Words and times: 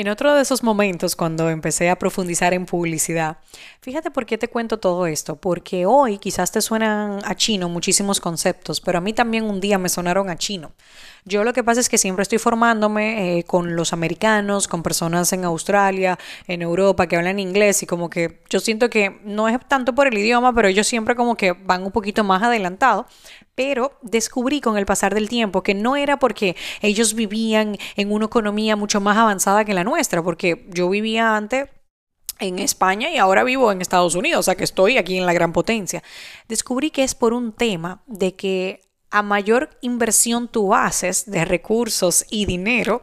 En 0.00 0.08
otro 0.08 0.34
de 0.34 0.40
esos 0.40 0.62
momentos, 0.62 1.14
cuando 1.14 1.50
empecé 1.50 1.90
a 1.90 1.98
profundizar 1.98 2.54
en 2.54 2.64
publicidad, 2.64 3.36
fíjate 3.82 4.10
por 4.10 4.24
qué 4.24 4.38
te 4.38 4.48
cuento 4.48 4.78
todo 4.78 5.06
esto, 5.06 5.36
porque 5.36 5.84
hoy 5.84 6.16
quizás 6.16 6.50
te 6.50 6.62
suenan 6.62 7.18
a 7.22 7.34
chino 7.34 7.68
muchísimos 7.68 8.18
conceptos, 8.18 8.80
pero 8.80 8.96
a 8.96 9.02
mí 9.02 9.12
también 9.12 9.44
un 9.44 9.60
día 9.60 9.76
me 9.76 9.90
sonaron 9.90 10.30
a 10.30 10.38
chino. 10.38 10.72
Yo 11.24 11.44
lo 11.44 11.52
que 11.52 11.64
pasa 11.64 11.80
es 11.80 11.88
que 11.88 11.98
siempre 11.98 12.22
estoy 12.22 12.38
formándome 12.38 13.38
eh, 13.38 13.44
con 13.44 13.76
los 13.76 13.92
americanos, 13.92 14.68
con 14.68 14.82
personas 14.82 15.32
en 15.32 15.44
Australia, 15.44 16.18
en 16.46 16.62
Europa 16.62 17.06
que 17.06 17.16
hablan 17.16 17.38
inglés 17.38 17.82
y 17.82 17.86
como 17.86 18.10
que 18.10 18.42
yo 18.48 18.60
siento 18.60 18.90
que 18.90 19.20
no 19.24 19.48
es 19.48 19.58
tanto 19.68 19.94
por 19.94 20.06
el 20.06 20.16
idioma, 20.18 20.52
pero 20.54 20.68
ellos 20.68 20.86
siempre 20.86 21.14
como 21.14 21.36
que 21.36 21.52
van 21.52 21.84
un 21.84 21.92
poquito 21.92 22.24
más 22.24 22.42
adelantados 22.42 23.06
pero 23.60 23.98
descubrí 24.00 24.62
con 24.62 24.78
el 24.78 24.86
pasar 24.86 25.14
del 25.14 25.28
tiempo 25.28 25.62
que 25.62 25.74
no 25.74 25.94
era 25.94 26.18
porque 26.18 26.56
ellos 26.80 27.12
vivían 27.12 27.76
en 27.94 28.10
una 28.10 28.24
economía 28.24 28.74
mucho 28.74 29.02
más 29.02 29.18
avanzada 29.18 29.66
que 29.66 29.74
la 29.74 29.84
nuestra, 29.84 30.22
porque 30.22 30.66
yo 30.70 30.88
vivía 30.88 31.36
antes 31.36 31.68
en 32.38 32.58
España 32.58 33.10
y 33.10 33.18
ahora 33.18 33.44
vivo 33.44 33.70
en 33.70 33.82
Estados 33.82 34.14
Unidos, 34.14 34.40
o 34.40 34.42
sea 34.44 34.54
que 34.54 34.64
estoy 34.64 34.96
aquí 34.96 35.18
en 35.18 35.26
la 35.26 35.34
gran 35.34 35.52
potencia. 35.52 36.02
Descubrí 36.48 36.90
que 36.90 37.04
es 37.04 37.14
por 37.14 37.34
un 37.34 37.52
tema 37.52 38.02
de 38.06 38.34
que 38.34 38.80
a 39.10 39.22
mayor 39.22 39.70
inversión 39.80 40.48
tú 40.48 40.74
haces 40.74 41.30
de 41.30 41.44
recursos 41.44 42.24
y 42.30 42.46
dinero, 42.46 43.00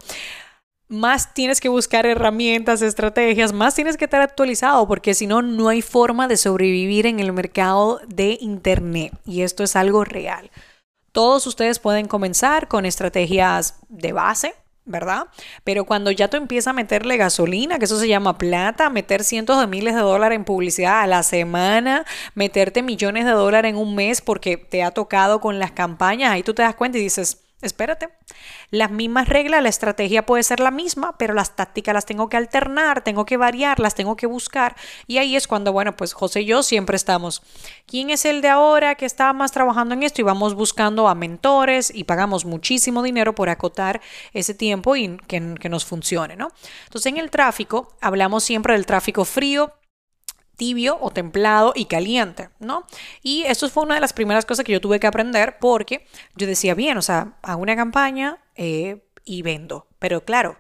más 0.90 1.34
tienes 1.34 1.60
que 1.60 1.70
buscar 1.70 2.06
herramientas, 2.06 2.82
estrategias, 2.82 3.52
más 3.52 3.76
tienes 3.76 3.98
que 3.98 4.06
estar 4.06 4.22
actualizado, 4.22 4.88
porque 4.88 5.14
si 5.14 5.28
no, 5.28 5.42
no 5.42 5.68
hay 5.68 5.82
forma 5.82 6.28
de 6.28 6.38
sobrevivir 6.38 7.06
en 7.06 7.20
el 7.20 7.34
mercado 7.34 8.00
de 8.08 8.38
Internet. 8.40 9.14
Y 9.26 9.42
esto 9.42 9.64
es 9.64 9.76
algo 9.76 10.04
real. 10.06 10.50
Todos 11.12 11.48
ustedes 11.48 11.80
pueden 11.80 12.08
comenzar 12.08 12.68
con 12.68 12.86
estrategias 12.86 13.80
de 13.90 14.14
base, 14.14 14.54
¿verdad? 14.88 15.28
Pero 15.64 15.86
cuando 15.86 16.10
ya 16.12 16.30
tú 16.30 16.38
empiezas 16.38 16.72
a 16.72 16.74
meterle 16.74 17.18
gasolina, 17.18 17.78
que 17.78 17.86
eso 17.86 18.00
se 18.00 18.08
llama 18.08 18.38
plata, 18.38 18.90
meter 18.90 19.24
cientos 19.24 19.60
de 19.60 19.68
miles 19.68 19.94
de 19.94 20.02
dólares 20.02 20.36
en 20.36 20.46
publicidad 20.46 21.02
a 21.02 21.08
la 21.08 21.24
semana, 21.24 22.06
meterte 22.34 22.82
millones 22.82 23.26
de 23.26 23.32
dólares 23.32 23.70
en 23.70 23.78
un 23.78 23.96
mes 23.96 24.22
porque 24.22 24.58
te 24.58 24.84
ha 24.84 24.92
tocado 24.92 25.42
con 25.42 25.60
las 25.60 25.72
campañas, 25.72 26.32
ahí 26.32 26.44
tú 26.44 26.54
te 26.54 26.64
das 26.64 26.76
cuenta 26.76 26.98
y 26.98 27.02
dices, 27.02 27.44
espérate. 27.62 28.10
Las 28.70 28.92
mismas 28.92 29.28
reglas, 29.28 29.64
la 29.64 29.70
estrategia 29.70 30.26
puede 30.26 30.44
ser 30.44 30.60
la 30.60 30.72
misma, 30.72 31.18
pero 31.18 31.34
las 31.34 31.56
tácticas 31.56 31.94
las 31.94 32.06
tengo 32.06 32.30
que 32.30 32.38
alternar, 32.38 33.04
tengo 33.04 33.26
que 33.26 33.38
variar, 33.38 33.80
las 33.80 33.96
tengo 33.96 34.16
que 34.16 34.28
buscar. 34.28 34.76
Y 35.08 35.18
ahí 35.18 35.36
es 35.36 35.48
cuando, 35.48 35.74
bueno, 35.74 35.96
pues 35.96 36.14
José 36.14 36.42
y 36.42 36.46
yo 36.46 36.64
siempre 36.64 36.96
estamos. 36.96 37.42
¿Quién 37.86 38.10
es 38.10 38.26
el 38.26 38.42
de 38.42 38.50
ahora 38.50 38.96
que 38.96 39.06
está 39.06 39.34
más 39.34 39.52
trabajando 39.52 39.94
en 39.94 40.04
esto? 40.04 40.22
Y 40.22 40.24
vamos 40.24 40.54
buscando 40.54 41.08
a 41.08 41.16
mentores 41.16 41.92
y 41.94 42.04
pagamos 42.04 42.46
muchísimo 42.46 43.02
dinero 43.02 43.34
por 43.34 43.50
acotar 43.50 44.02
ese 44.34 44.54
tiempo 44.54 44.96
y 44.96 45.18
que, 45.28 45.40
nos 45.68 45.86
funcione, 45.86 46.36
¿no? 46.36 46.52
Entonces 46.86 47.12
en 47.12 47.18
el 47.18 47.30
tráfico 47.30 47.94
hablamos 48.02 48.44
siempre 48.44 48.74
del 48.74 48.86
tráfico 48.86 49.26
frío 49.26 49.74
tibio 50.58 50.98
o 51.00 51.12
templado 51.12 51.72
y 51.76 51.86
caliente, 51.86 52.50
¿no? 52.60 52.86
Y 53.24 53.44
eso 53.44 53.70
fue 53.70 53.84
una 53.84 53.96
de 53.96 54.02
las 54.02 54.14
primeras 54.14 54.46
cosas 54.46 54.66
que 54.66 54.74
yo 54.74 54.82
tuve 54.82 55.00
que 55.00 55.08
aprender 55.08 55.58
porque 55.62 56.06
yo 56.36 56.48
decía, 56.48 56.74
bien, 56.74 56.98
o 56.98 57.02
sea, 57.02 57.38
hago 57.44 57.62
una 57.62 57.76
campaña 57.76 58.40
eh, 58.56 59.04
y 59.24 59.44
vendo. 59.44 59.88
Pero 60.00 60.26
claro, 60.26 60.58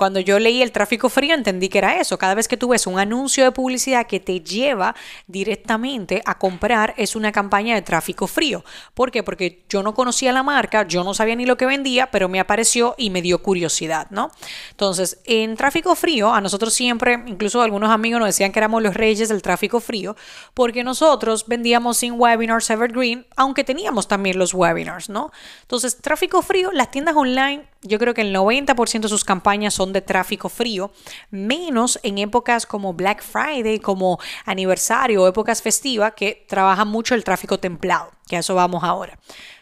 cuando 0.00 0.18
yo 0.18 0.38
leí 0.38 0.62
el 0.62 0.72
tráfico 0.72 1.10
frío 1.10 1.34
entendí 1.34 1.68
que 1.68 1.76
era 1.76 2.00
eso. 2.00 2.16
Cada 2.16 2.34
vez 2.34 2.48
que 2.48 2.56
tú 2.56 2.68
ves 2.68 2.86
un 2.86 2.98
anuncio 2.98 3.44
de 3.44 3.52
publicidad 3.52 4.06
que 4.06 4.18
te 4.18 4.40
lleva 4.40 4.94
directamente 5.26 6.22
a 6.24 6.38
comprar 6.38 6.94
es 6.96 7.16
una 7.16 7.32
campaña 7.32 7.74
de 7.74 7.82
tráfico 7.82 8.26
frío. 8.26 8.64
¿Por 8.94 9.10
qué? 9.10 9.22
Porque 9.22 9.62
yo 9.68 9.82
no 9.82 9.92
conocía 9.92 10.32
la 10.32 10.42
marca, 10.42 10.88
yo 10.88 11.04
no 11.04 11.12
sabía 11.12 11.36
ni 11.36 11.44
lo 11.44 11.58
que 11.58 11.66
vendía, 11.66 12.10
pero 12.10 12.30
me 12.30 12.40
apareció 12.40 12.94
y 12.96 13.10
me 13.10 13.20
dio 13.20 13.42
curiosidad, 13.42 14.06
¿no? 14.08 14.30
Entonces, 14.70 15.20
en 15.26 15.54
tráfico 15.54 15.94
frío, 15.94 16.32
a 16.32 16.40
nosotros 16.40 16.72
siempre, 16.72 17.22
incluso 17.26 17.60
algunos 17.60 17.90
amigos 17.90 18.20
nos 18.20 18.30
decían 18.30 18.52
que 18.52 18.58
éramos 18.58 18.82
los 18.82 18.94
reyes 18.94 19.28
del 19.28 19.42
tráfico 19.42 19.80
frío, 19.80 20.16
porque 20.54 20.82
nosotros 20.82 21.44
vendíamos 21.46 21.98
sin 21.98 22.18
webinars 22.18 22.70
evergreen, 22.70 23.26
aunque 23.36 23.64
teníamos 23.64 24.08
también 24.08 24.38
los 24.38 24.54
webinars, 24.54 25.10
¿no? 25.10 25.30
Entonces, 25.60 25.98
tráfico 25.98 26.40
frío, 26.40 26.70
las 26.72 26.90
tiendas 26.90 27.16
online 27.16 27.68
yo 27.82 27.98
creo 27.98 28.12
que 28.12 28.20
el 28.20 28.34
90% 28.34 29.00
de 29.00 29.08
sus 29.08 29.24
campañas 29.24 29.72
son 29.72 29.89
de 29.92 30.02
tráfico 30.02 30.48
frío, 30.48 30.90
menos 31.30 31.98
en 32.02 32.18
épocas 32.18 32.66
como 32.66 32.92
Black 32.92 33.22
Friday, 33.22 33.78
como 33.78 34.18
aniversario 34.44 35.22
o 35.22 35.28
épocas 35.28 35.62
festivas 35.62 36.14
que 36.14 36.44
trabajan 36.48 36.88
mucho 36.88 37.14
el 37.14 37.24
tráfico 37.24 37.58
templado, 37.58 38.10
que 38.28 38.36
a 38.36 38.40
eso 38.40 38.54
vamos 38.54 38.82
ahora. 38.84 39.18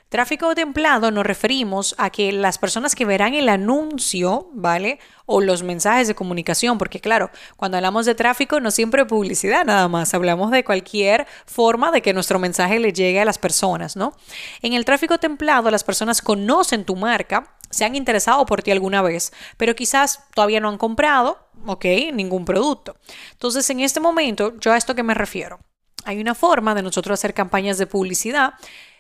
Tráfico 0.09 0.55
templado 0.55 1.11
nos 1.11 1.27
referimos 1.27 1.95
a 1.99 2.09
que 2.09 2.33
las 2.33 2.57
personas 2.57 2.95
que 2.95 3.05
verán 3.05 3.35
el 3.35 3.51
anuncio, 3.51 4.49
¿vale? 4.55 5.01
O 5.27 5.43
los 5.43 5.63
mensajes 5.63 6.09
de 6.09 6.15
comunicación, 6.15 6.79
porque 6.79 6.99
claro, 6.99 7.31
cuando 7.59 7.77
hablamos 7.77 8.07
de 8.07 8.15
tráfico 8.15 8.59
no 8.59 8.71
siempre 8.71 9.05
publicidad 9.05 9.67
nada 9.67 9.87
más, 9.87 10.15
hablamos 10.15 10.51
de 10.51 10.65
cualquier 10.65 11.27
forma 11.45 11.91
de 11.91 12.01
que 12.01 12.15
nuestro 12.15 12.39
mensaje 12.39 12.79
le 12.79 12.95
llegue 12.95 13.21
a 13.21 13.27
las 13.27 13.37
personas, 13.37 13.97
¿no? 13.97 14.15
En 14.63 14.73
el 14.73 14.87
tráfico 14.87 15.19
templado 15.19 15.71
las 15.71 15.85
personas 15.85 16.23
conocen 16.23 16.87
tu 16.87 16.97
marca, 16.97 17.58
se 17.71 17.85
han 17.85 17.95
interesado 17.95 18.47
por 18.47 18.63
ti 18.63 18.71
alguna 18.71 19.03
vez, 19.03 19.33
pero 19.57 19.75
quizás 19.75 20.25
todavía 20.35 20.61
no 20.61 20.69
han 20.69 20.79
comprado, 20.79 21.39
¿ok? 21.67 21.85
Ningún 22.13 22.45
producto. 22.45 22.97
Entonces, 23.33 23.69
en 23.71 23.81
este 23.81 24.01
momento, 24.01 24.55
yo 24.59 24.73
a 24.73 24.77
esto 24.77 24.95
que 24.95 25.03
me 25.03 25.15
refiero. 25.15 25.59
Hay 26.05 26.21
una 26.21 26.35
forma 26.35 26.75
de 26.75 26.83
nosotros 26.83 27.19
hacer 27.19 27.35
campañas 27.35 27.79
de 27.79 27.87
publicidad 27.87 28.55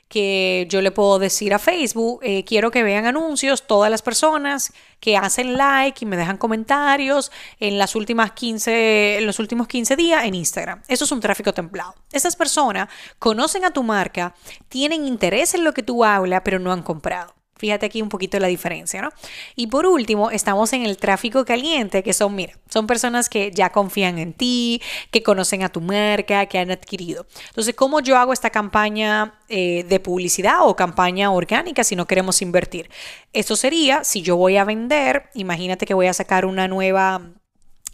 que 0.08 0.66
yo 0.70 0.80
le 0.80 0.90
puedo 0.90 1.18
decir 1.18 1.52
a 1.52 1.58
Facebook, 1.58 2.20
eh, 2.22 2.44
quiero 2.44 2.70
que 2.70 2.82
vean 2.82 3.04
anuncios 3.04 3.66
todas 3.66 3.90
las 3.90 4.00
personas 4.00 4.72
que 5.00 5.16
hacen 5.16 5.56
like 5.56 6.02
y 6.02 6.06
me 6.06 6.16
dejan 6.16 6.38
comentarios 6.38 7.30
en 7.60 7.78
las 7.78 7.94
últimas 7.94 8.32
15, 8.32 9.18
en 9.18 9.26
los 9.26 9.38
últimos 9.38 9.68
15 9.68 9.96
días 9.96 10.24
en 10.24 10.34
Instagram. 10.34 10.82
Eso 10.88 11.04
es 11.04 11.12
un 11.12 11.20
tráfico 11.20 11.52
templado. 11.52 11.94
Esas 12.10 12.36
personas 12.36 12.88
conocen 13.18 13.66
a 13.66 13.70
tu 13.70 13.82
marca, 13.82 14.34
tienen 14.68 15.06
interés 15.06 15.54
en 15.54 15.62
lo 15.62 15.74
que 15.74 15.82
tú 15.82 16.04
hablas, 16.04 16.40
pero 16.42 16.58
no 16.58 16.72
han 16.72 16.82
comprado. 16.82 17.37
Fíjate 17.58 17.86
aquí 17.86 18.00
un 18.00 18.08
poquito 18.08 18.38
la 18.38 18.46
diferencia, 18.46 19.02
¿no? 19.02 19.10
Y 19.56 19.66
por 19.66 19.86
último, 19.86 20.30
estamos 20.30 20.72
en 20.72 20.84
el 20.84 20.96
tráfico 20.96 21.44
caliente, 21.44 22.02
que 22.02 22.12
son, 22.12 22.34
mira, 22.34 22.54
son 22.68 22.86
personas 22.86 23.28
que 23.28 23.50
ya 23.50 23.70
confían 23.70 24.18
en 24.18 24.32
ti, 24.32 24.80
que 25.10 25.22
conocen 25.22 25.62
a 25.62 25.68
tu 25.68 25.80
marca, 25.80 26.46
que 26.46 26.58
han 26.58 26.70
adquirido. 26.70 27.26
Entonces, 27.48 27.74
¿cómo 27.74 28.00
yo 28.00 28.16
hago 28.16 28.32
esta 28.32 28.50
campaña 28.50 29.34
eh, 29.48 29.84
de 29.88 30.00
publicidad 30.00 30.58
o 30.62 30.76
campaña 30.76 31.30
orgánica 31.30 31.84
si 31.84 31.96
no 31.96 32.06
queremos 32.06 32.40
invertir? 32.42 32.90
Eso 33.32 33.56
sería, 33.56 34.04
si 34.04 34.22
yo 34.22 34.36
voy 34.36 34.56
a 34.56 34.64
vender, 34.64 35.30
imagínate 35.34 35.86
que 35.86 35.94
voy 35.94 36.06
a 36.06 36.14
sacar 36.14 36.46
una 36.46 36.68
nueva 36.68 37.22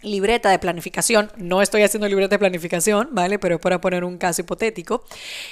libreta 0.05 0.51
de 0.51 0.59
planificación. 0.59 1.33
No 1.37 1.63
estoy 1.63 1.83
haciendo 1.83 2.09
libreta 2.09 2.35
de 2.35 2.39
planificación, 2.39 3.09
¿vale? 3.13 3.39
Pero 3.39 3.59
para 3.59 3.81
poner 3.81 4.05
un 4.05 4.19
caso 4.19 4.43
hipotético. 4.43 5.05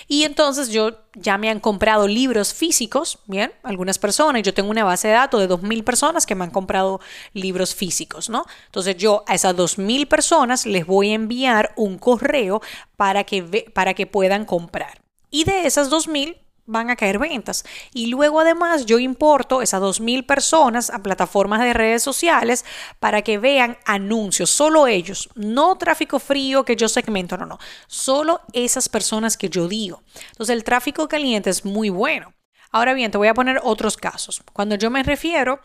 Y 0.08 0.24
entonces 0.24 0.68
yo 0.68 0.98
ya 1.14 1.38
me 1.38 1.50
han 1.50 1.60
comprado 1.60 2.06
libros 2.06 2.54
físicos, 2.54 3.18
¿bien? 3.26 3.52
Algunas 3.62 3.98
personas. 3.98 4.42
Yo 4.42 4.54
tengo 4.54 4.70
una 4.70 4.84
base 4.84 5.08
de 5.08 5.14
datos 5.14 5.40
de 5.40 5.48
2.000 5.48 5.84
personas 5.84 6.26
que 6.26 6.34
me 6.34 6.44
han 6.44 6.50
comprado 6.50 7.00
libros 7.32 7.74
físicos, 7.74 8.28
¿no? 8.28 8.44
Entonces 8.66 8.96
yo 8.96 9.24
a 9.26 9.34
esas 9.34 9.56
2.000 9.56 10.06
personas 10.06 10.66
les 10.66 10.86
voy 10.86 11.10
a 11.10 11.14
enviar 11.14 11.72
un 11.76 11.98
correo 11.98 12.62
para 12.96 13.24
que, 13.24 13.42
para 13.74 13.94
que 13.94 14.06
puedan 14.06 14.44
comprar. 14.44 15.00
Y 15.30 15.44
de 15.44 15.66
esas 15.66 15.90
2.000, 15.90 16.37
van 16.67 16.91
a 16.91 16.97
caer 16.97 17.19
ventas. 17.19 17.64
Y 17.93 18.06
luego 18.06 18.41
además 18.41 18.87
yo 18.87 18.99
importo 18.99 19.62
esas 19.62 19.81
2.000 19.81 20.26
personas 20.26 20.91
a 20.91 21.03
plataformas 21.03 21.61
de 21.61 21.73
redes 21.73 22.03
sociales 22.03 22.64
para 23.00 23.23
que 23.23 23.38
vean 23.38 23.79
anuncios, 23.85 24.50
solo 24.50 24.87
ellos, 24.87 25.29
no 25.35 25.76
tráfico 25.76 26.19
frío 26.19 26.64
que 26.64 26.76
yo 26.76 26.88
segmento, 26.88 27.37
no, 27.37 27.47
no, 27.47 27.59
solo 27.87 28.41
esas 28.53 28.88
personas 28.88 29.37
que 29.37 29.49
yo 29.49 29.69
digo. 29.69 30.03
Entonces 30.31 30.55
el 30.55 30.64
tráfico 30.64 31.09
caliente 31.09 31.50
es 31.50 31.64
muy 31.64 31.91
bueno. 31.91 32.32
Ahora 32.70 32.94
bien, 32.94 33.11
te 33.11 33.19
voy 33.19 33.29
a 33.29 33.35
poner 33.35 33.61
otros 33.62 33.99
casos. 33.99 34.43
Cuando 34.53 34.76
yo 34.76 34.91
me 34.91 35.03
refiero 35.03 35.61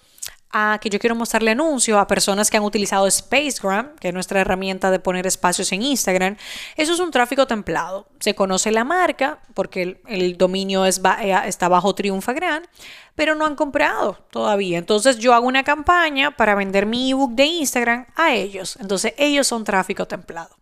a 0.52 0.80
que 0.82 0.90
yo 0.90 1.00
quiero 1.00 1.16
mostrarle 1.16 1.52
anuncio 1.52 2.00
a 2.00 2.08
personas 2.08 2.50
que 2.50 2.58
han 2.58 2.64
utilizado 2.64 3.10
Spacegram, 3.10 3.96
que 3.98 4.10
es 4.10 4.14
nuestra 4.14 4.42
herramienta 4.42 4.92
de 4.92 5.00
poner 5.00 5.28
espacios 5.28 5.72
en 5.72 5.82
Instagram, 5.82 6.38
eso 6.76 6.94
es 6.94 7.00
un 7.00 7.12
tráfico 7.12 7.48
templado. 7.48 8.08
Se 8.20 8.34
conoce 8.34 8.72
la 8.72 8.84
marca 8.84 9.40
porque 9.54 10.02
el, 10.08 10.38
dominio 10.38 10.86
es, 10.86 11.02
eh, 11.22 11.36
está 11.46 11.68
bajo 11.68 11.94
Triunfagram, 11.94 12.64
pero 13.16 13.36
no 13.36 13.46
han 13.46 13.56
comprado 13.56 14.18
todavía. 14.32 14.78
Entonces 14.78 15.20
yo 15.20 15.34
hago 15.34 15.48
una 15.48 15.64
campaña 15.64 16.32
para 16.32 16.56
vender 16.56 16.86
mi 16.86 17.12
ebook 17.12 17.32
de 17.32 17.46
Instagram 17.46 18.06
a 18.16 18.34
ellos. 18.34 18.78
Entonces 18.80 19.14
ellos 19.18 19.48
son 19.48 19.64
tráfico 19.64 20.08
templado. 20.08 20.56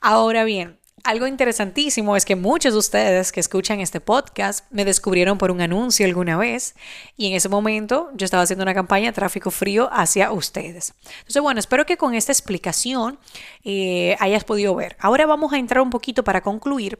Ahora 0.00 0.44
bien, 0.44 0.80
algo 1.04 1.26
interesantísimo 1.26 2.16
es 2.16 2.24
que 2.24 2.36
muchos 2.36 2.72
de 2.74 2.78
ustedes 2.78 3.32
que 3.32 3.40
escuchan 3.40 3.80
este 3.80 4.00
podcast 4.00 4.64
me 4.70 4.84
descubrieron 4.84 5.38
por 5.38 5.50
un 5.50 5.60
anuncio 5.60 6.06
alguna 6.06 6.36
vez 6.36 6.74
y 7.16 7.26
en 7.26 7.34
ese 7.34 7.48
momento 7.48 8.10
yo 8.14 8.24
estaba 8.24 8.42
haciendo 8.42 8.62
una 8.62 8.74
campaña 8.74 9.06
de 9.06 9.12
tráfico 9.12 9.50
frío 9.50 9.88
hacia 9.92 10.32
ustedes. 10.32 10.94
Entonces, 11.18 11.42
bueno, 11.42 11.60
espero 11.60 11.86
que 11.86 11.96
con 11.96 12.14
esta 12.14 12.32
explicación 12.32 13.18
eh, 13.64 14.16
hayas 14.20 14.44
podido 14.44 14.74
ver. 14.74 14.96
Ahora 15.00 15.26
vamos 15.26 15.52
a 15.52 15.58
entrar 15.58 15.82
un 15.82 15.90
poquito 15.90 16.24
para 16.24 16.40
concluir 16.40 16.98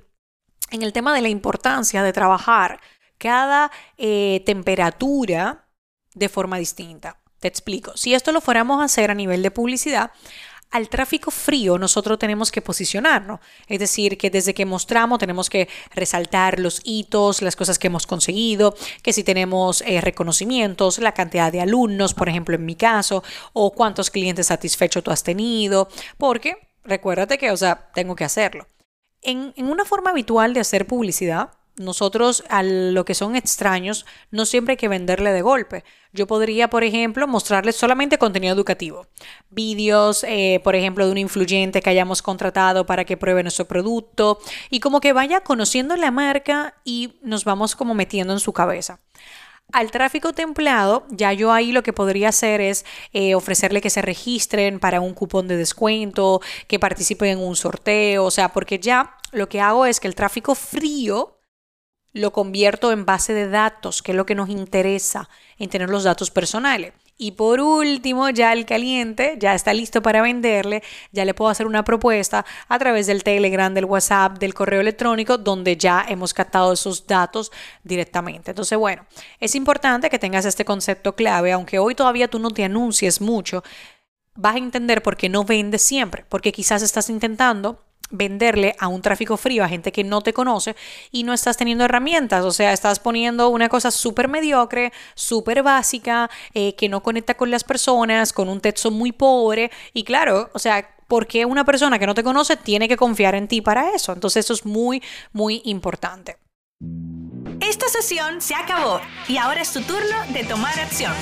en 0.71 0.83
el 0.83 0.93
tema 0.93 1.15
de 1.15 1.23
la 1.23 1.29
importancia 1.29 2.03
de 2.03 2.13
trabajar 2.13 2.81
cada 3.19 3.71
eh, 3.99 4.43
temperatura 4.45 5.69
de 6.15 6.29
forma 6.29 6.59
distinta. 6.59 7.19
Te 7.39 7.49
explico. 7.49 7.97
Si 7.97 8.15
esto 8.15 8.33
lo 8.33 8.41
fuéramos 8.41 8.81
a 8.81 8.85
hacer 8.85 9.11
a 9.11 9.15
nivel 9.15 9.43
de 9.43 9.51
publicidad, 9.51 10.13
al 10.73 10.89
tráfico 10.89 11.31
frío 11.31 11.79
nosotros 11.79 12.19
tenemos 12.19 12.51
que 12.51 12.63
posicionarnos. 12.63 13.41
Es 13.69 13.79
decir, 13.79 14.19
que 14.19 14.31
desde 14.31 14.55
que 14.55 14.67
mostramos 14.67 15.19
tenemos 15.19 15.49
que 15.49 15.69
resaltar 15.95 16.59
los 16.59 16.81
hitos, 16.85 17.43
las 17.43 17.57
cosas 17.57 17.79
que 17.79 17.87
hemos 17.87 18.07
conseguido, 18.07 18.75
que 19.03 19.13
si 19.13 19.23
tenemos 19.23 19.83
eh, 19.83 20.01
reconocimientos, 20.01 20.99
la 20.99 21.13
cantidad 21.13 21.53
de 21.53 21.61
alumnos, 21.61 22.15
por 22.15 22.29
ejemplo, 22.29 22.57
en 22.57 22.65
mi 22.65 22.75
caso, 22.75 23.23
o 23.53 23.73
cuántos 23.73 24.11
clientes 24.11 24.47
satisfechos 24.47 25.05
tú 25.05 25.11
has 25.11 25.23
tenido, 25.23 25.89
porque 26.19 26.57
recuérdate 26.85 27.39
que, 27.39 27.51
o 27.51 27.57
sea, 27.57 27.91
tengo 27.95 28.17
que 28.17 28.25
hacerlo. 28.25 28.67
En, 29.21 29.53
en 29.57 29.69
una 29.69 29.85
forma 29.85 30.11
habitual 30.11 30.55
de 30.55 30.61
hacer 30.61 30.87
publicidad, 30.87 31.51
nosotros 31.77 32.45
a 32.49 32.63
lo 32.63 33.05
que 33.05 33.15
son 33.15 33.37
extraños 33.37 34.07
no 34.31 34.45
siempre 34.45 34.73
hay 34.73 34.77
que 34.77 34.89
venderle 34.89 35.33
de 35.33 35.43
golpe. 35.43 35.85
Yo 36.13 36.27
podría, 36.27 36.69
por 36.69 36.85
ejemplo, 36.85 37.27
mostrarles 37.27 37.77
solamente 37.77 38.19
contenido 38.19 38.55
educativo, 38.55 39.07
vídeos, 39.51 40.25
eh, 40.25 40.61
por 40.63 40.77
ejemplo, 40.77 41.07
de 41.07 41.13
un 41.13 41.19
influyente 41.19 41.81
que 41.81 41.91
hayamos 41.91 42.21
contratado 42.21 42.85
para 42.85 43.05
que 43.05 43.17
pruebe 43.17 43.43
nuestro 43.43 43.67
producto 43.67 44.39
y 44.71 44.81
como 44.81 45.01
que 45.01 45.13
vaya 45.13 45.41
conociendo 45.41 45.97
la 45.97 46.11
marca 46.11 46.75
y 46.85 47.15
nos 47.23 47.45
vamos 47.45 47.75
como 47.75 47.95
metiendo 47.95 48.33
en 48.33 48.41
su 48.41 48.53
cabeza. 48.53 49.01
Al 49.73 49.91
tráfico 49.91 50.35
templado, 50.35 51.07
ya 51.09 51.33
yo 51.33 51.51
ahí 51.51 51.73
lo 51.73 51.83
que 51.83 51.95
podría 51.95 52.29
hacer 52.29 52.61
es 52.61 52.85
eh, 53.15 53.35
ofrecerle 53.35 53.81
que 53.81 53.89
se 53.89 54.03
registren 54.03 54.79
para 54.79 55.01
un 55.01 55.15
cupón 55.15 55.49
de 55.49 55.57
descuento, 55.57 56.43
que 56.67 56.79
participen 56.79 57.31
en 57.31 57.39
un 57.39 57.57
sorteo, 57.57 58.25
o 58.25 58.31
sea, 58.31 58.51
porque 58.53 58.79
ya 58.79 59.17
lo 59.31 59.49
que 59.49 59.63
hago 59.63 59.87
es 59.87 59.99
que 59.99 60.09
el 60.09 60.15
tráfico 60.15 60.55
frío 60.55 61.39
lo 62.13 62.33
convierto 62.33 62.93
en 62.93 63.07
base 63.07 63.33
de 63.33 63.49
datos, 63.49 64.03
que 64.03 64.13
es 64.13 64.17
lo 64.17 64.27
que 64.27 64.35
nos 64.35 64.49
interesa, 64.49 65.29
en 65.59 65.71
tener 65.71 65.89
los 65.89 66.05
datos 66.05 66.31
personales. 66.31 66.93
Y 67.19 67.33
por 67.33 67.61
último, 67.61 68.31
ya 68.31 68.53
el 68.53 68.67
caliente 68.67 69.37
ya 69.39 69.55
está 69.55 69.73
listo 69.73 70.03
para 70.03 70.23
venderle, 70.23 70.83
ya 71.13 71.25
le 71.25 71.35
puedo 71.35 71.51
hacer 71.51 71.67
una 71.67 71.85
propuesta 71.85 72.45
a 72.69 72.79
través 72.79 73.07
del 73.07 73.23
Telegram, 73.23 73.73
del 73.73 73.85
WhatsApp, 73.85 74.39
del 74.39 74.55
correo 74.55 74.81
electrónico, 74.81 75.39
donde 75.39 75.77
ya 75.77 76.05
hemos 76.09 76.35
captado 76.35 76.73
esos 76.73 77.07
datos 77.07 77.53
directamente. 77.85 78.51
Entonces, 78.51 78.77
bueno, 78.77 79.07
es 79.39 79.55
importante 79.55 80.11
que 80.11 80.19
tengas 80.19 80.47
este 80.47 80.65
concepto 80.65 81.15
clave, 81.15 81.53
aunque 81.53 81.79
hoy 81.79 81.95
todavía 81.95 82.29
tú 82.29 82.39
no 82.39 82.51
te 82.51 82.65
anuncies 82.65 83.21
mucho, 83.21 83.63
vas 84.35 84.57
a 84.57 84.59
entender 84.59 85.03
por 85.03 85.17
qué 85.17 85.29
no 85.29 85.45
vendes 85.45 85.83
siempre, 85.83 86.25
porque 86.29 86.51
quizás 86.51 86.83
estás 86.83 87.09
intentando 87.09 87.85
venderle 88.13 88.77
a 88.79 88.87
un 88.87 89.03
tráfico 89.03 89.37
frío 89.37 89.65
a 89.65 89.69
gente 89.69 89.91
que 89.91 90.05
no 90.05 90.21
te 90.21 90.33
conoce 90.33 90.77
y 91.11 91.25
no 91.25 91.33
estás 91.33 91.57
teniendo 91.57 91.85
herramientas, 91.85 92.45
o 92.45 92.53
sea, 92.53 92.73
estás 92.73 93.01
poniendo 93.01 93.49
una 93.49 93.69
cosa 93.69 93.91
súper 93.91 94.29
mediocre, 94.29 94.93
súper 95.15 95.63
básica, 95.63 96.31
eh, 96.55 96.75
que 96.77 96.89
no 96.89 97.03
conecta 97.03 97.35
con 97.35 97.51
las 97.51 97.65
personas, 97.65 98.33
con 98.33 98.49
un 98.49 98.61
texto 98.61 98.91
muy 98.91 99.11
pobre 99.13 99.71
y 99.93 100.05
claro, 100.05 100.51
o 100.53 100.59
sea, 100.59 100.89
¿por 101.09 101.27
qué 101.27 101.45
una 101.45 101.65
persona 101.65 101.99
que 101.99 102.07
no 102.07 102.15
te 102.15 102.23
conoce 102.23 102.57
tiene 102.57 102.89
que 102.89 102.97
confiar 102.97 103.35
en 103.35 103.49
ti 103.49 103.61
para 103.61 103.95
eso? 103.95 104.13
Entonces 104.13 104.45
eso 104.45 104.55
es 104.55 104.65
muy, 104.65 105.03
muy 105.33 105.63
importante. 105.65 106.37
Esta 107.61 107.89
sesión 107.89 108.41
se 108.41 108.55
acabó 108.55 109.01
y 109.29 109.37
ahora 109.37 109.63
es 109.63 109.73
tu 109.73 109.81
turno 109.83 110.17
de 110.31 110.45
tomar 110.45 110.79
acción. 110.81 111.13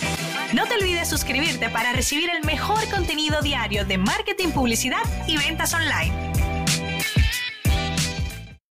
No 0.54 0.66
te 0.66 0.74
olvides 0.74 1.08
suscribirte 1.08 1.68
para 1.68 1.92
recibir 1.92 2.30
el 2.30 2.44
mejor 2.44 2.88
contenido 2.90 3.40
diario 3.42 3.84
de 3.84 3.98
marketing, 3.98 4.48
publicidad 4.48 5.02
y 5.28 5.36
ventas 5.36 5.74
online. 5.74 6.49